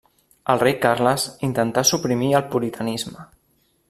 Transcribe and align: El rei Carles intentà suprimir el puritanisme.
El 0.53 0.61
rei 0.61 0.73
Carles 0.85 1.25
intentà 1.49 1.83
suprimir 1.91 2.31
el 2.39 2.47
puritanisme. 2.57 3.29